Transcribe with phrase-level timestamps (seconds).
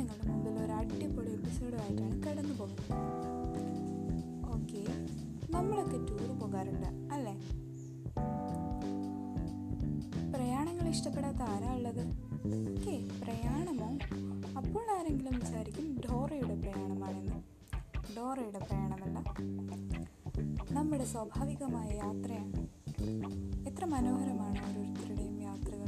[0.00, 2.92] നിങ്ങളുടെ മുമ്പിൽ ഒരു അടിപൊളി എപ്പിസോഡുമായിട്ടാണ് കടന്നു പോകുന്നത്.
[4.54, 4.82] ഓക്കെ
[5.50, 7.34] നമ്മളൊക്കെ ടൂർ പോകാറുണ്ട് അല്ലേ?
[10.32, 12.02] പ്രയാണങ്ങൾ ഇഷ്ടപ്പെടാത്ത ആരാ ഉള്ളത്?
[12.70, 13.88] ഓക്കെ പ്രയാണമോ?
[14.56, 17.38] അപ്പോൾ ആരെങ്കിലും വിചാരിക്കും ഡോറയുടെ പ്രയാണമാണെന്ന്.
[18.16, 19.18] ഡോറയുടെ പ്രയാണമല്ല
[20.72, 22.60] നമ്മുടെ സ്വാഭാവികമായ യാത്രയാണ്.
[23.66, 25.86] എത്ര മനോഹരമാണ് ഓരോരുത്തരുടെയും യാത്രകൾ.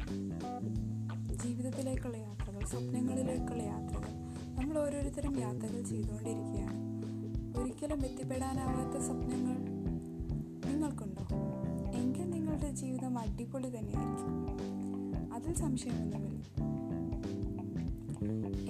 [1.34, 4.12] ജീവിതത്തിലേക്കുള്ള യാത്രകൾ സ്വപ്നങ്ങളിലേക്കുള്ള യാത്രകൾ.
[4.58, 6.82] നമ്മൾ ഓരോരുത്തരും യാത്രകൾ ചെയ്തുകൊണ്ടിരിക്കുകയാണ്.
[7.58, 9.56] ഒരിക്കലും എത്തിപ്പെടാനാവാത്ത സ്വപ്നങ്ങൾ
[10.70, 11.26] നിങ്ങൾക്കുണ്ടോ?
[11.94, 14.32] എങ്കിൽ നിങ്ങളുടെ ജീവിതം അടിപൊളി തന്നെയായിരിക്കും.
[15.32, 16.42] അതിൽ സംശയമൊന്നുമില്ല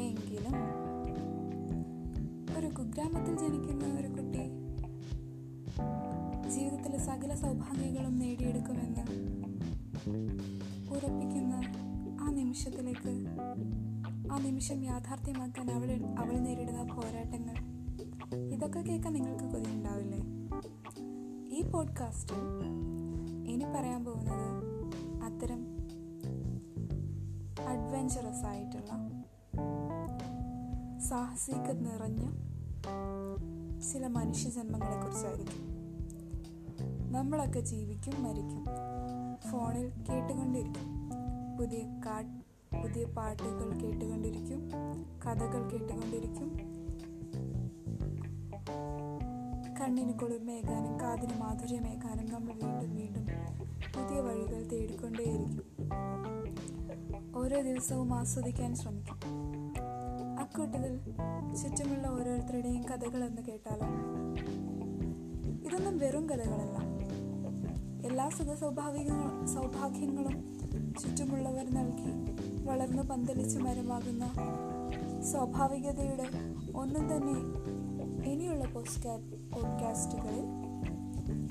[0.01, 0.57] എങ്കിലും
[2.59, 4.43] ഒരു കുഗ്രാമത്തിൽ ജനിക്കുന്ന ഒരു കുട്ടി
[6.51, 9.01] ജീവിതത്തിലെ സകല സൗഭാഗ്യങ്ങളും നേടിയെടുക്കുമെന്ന്
[10.91, 11.63] ഉറപ്പിക്കുന്ന
[12.23, 13.27] ആ നിമിഷത്തിലേക്ക്
[14.33, 17.55] ആ നിമിഷം യാഥാർത്ഥ്യമാക്കാൻ അവൾ അവൾ നേരിടുന്ന പോരാട്ടങ്ങൾ.
[18.37, 20.19] ഇതൊക്കെ കേൾക്കാൻ നിങ്ങൾക്ക് കൊതിയുണ്ടാവില്ലേ?
[21.59, 22.35] ഈ പോഡ്കാസ്റ്റ്
[23.49, 24.65] ഇനി പറയാൻ പോകുന്നത്
[25.23, 25.67] അത്തരം
[27.69, 29.23] അഡ്വഞ്ചറസ് ആയിട്ടുള്ള
[30.99, 32.31] സാഹസിക നിറഞ്ഞ
[33.81, 35.73] ചില മനുഷ്യജന്മങ്ങളെ കുറിച്ചായിരിക്കും
[37.13, 38.65] നമ്മളൊക്കെ ജീവിക്കും മരിക്കും.
[39.51, 41.02] ഫോണിൽ കേട്ടുകൊണ്ടിരിക്കും.
[41.63, 42.23] പുതിയ കാ
[42.83, 44.69] പുതിയ പാട്ടുകൾ കേട്ടുകൊണ്ടിരിക്കും
[45.27, 46.57] കഥകൾ കേട്ടുകൊണ്ടിരിക്കും.
[49.81, 53.27] കണ്ണിന് കുളിർമേകാനും കാതിന് മാധുര്യമേകാനും നമ്മൾ വീണ്ടും വീണ്ടും
[53.97, 55.65] പുതിയ വഴികൾ തേടിക്കൊണ്ടേയിരിക്കും.
[57.37, 59.19] ഓരോ ദിവസവും ആസ്വദിക്കാൻ ശ്രമിക്കും.
[60.41, 60.99] അക്കൂട്ടത്തിൽ
[61.55, 63.87] ചുറ്റുമുള്ള ഓരോരുത്തരുടെയും കഥകളെന്ന് കേട്ടാലോ
[65.69, 66.92] ഇതൊന്നും വെറും കഥകളല്ല.
[68.23, 69.05] എല്ലാ സുഖ സൗഭാഗ്യ
[69.47, 70.35] സൗഭാഗ്യങ്ങളും
[71.01, 72.11] ചുറ്റുമുള്ളവർ നൽകി
[72.65, 74.25] വളർന്നു പന്തലിച്ച് മരമാകുന്ന
[75.23, 76.27] സ്വാഭാവികതയുടെ
[76.77, 77.35] ഒന്നും തന്നെ
[78.31, 79.09] ഇനിയുള്ള പോസ്റ്റ്
[79.53, 80.47] പോഡ്കാസ്റ്റുകളിൽ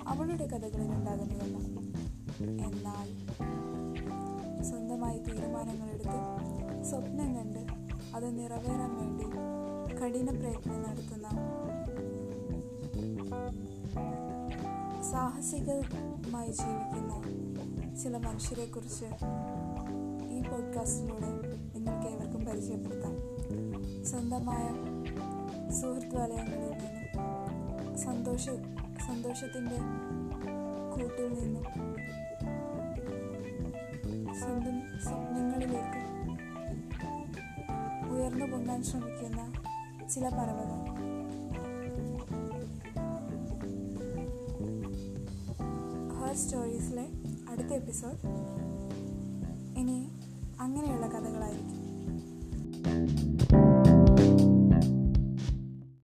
[0.08, 1.58] അവളുടെ കഥകളിൽ ഉണ്ടാകുന്നതല്ല.
[2.68, 3.10] എന്നാൽ
[4.64, 6.20] സ്വന്തമായി തീരുമാനങ്ങളെടുത്ത്
[6.84, 7.62] സ്വപ്നം കണ്ട്
[8.16, 9.28] അത് നിറവേറാൻ വേണ്ടി
[9.98, 11.28] കഠിന പ്രയത്നം നടത്തുന്ന
[15.02, 17.22] സാഹസികമായി ജീവിക്കുന്ന
[17.96, 19.06] ചില മനുഷ്യരെക്കുറിച്ച്
[20.30, 21.30] ഈ പോഡ്കാസ്റ്റിലൂടെ
[21.76, 23.16] നിങ്ങൾക്ക് ഏവർക്കും പരിചയപ്പെടുത്താം.
[24.06, 24.68] സ്വന്തമായ
[25.72, 28.46] സുഹൃത്ത് വലയങ്ങളിൽ നിന്നും സന്തോഷ
[29.08, 29.76] സന്തോഷത്തിന്റെ
[30.92, 31.64] കൂട്ടിൽ നിന്നും
[34.40, 36.02] സ്വന്തം സ്വപ്നങ്ങളിലേക്ക്
[38.10, 39.52] ഉയർന്നു പൊങ്ങാൻ ശ്രമിക്കുന്ന
[40.08, 41.11] ചില പർവതം
[46.34, 47.06] സ്റ്റോറീസിലെ
[47.50, 48.18] അടുത്ത എപ്പിസോഡ്.
[49.80, 49.98] ഇനി
[50.60, 51.01] അങ്ങനെയുള്ള